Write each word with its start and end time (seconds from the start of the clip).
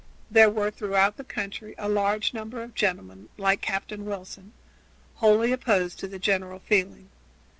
There 0.31 0.49
were 0.49 0.71
throughout 0.71 1.17
the 1.17 1.23
country 1.23 1.75
a 1.77 1.87
large 1.87 2.33
number 2.33 2.63
of 2.63 2.73
gentlemen, 2.73 3.29
like 3.37 3.61
Captain 3.61 4.03
Wilson, 4.03 4.51
wholly 5.17 5.51
opposed 5.51 5.99
to 5.99 6.07
the 6.07 6.17
general 6.17 6.57
feeling. 6.57 7.09